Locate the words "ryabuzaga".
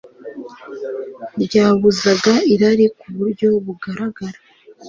1.43-2.33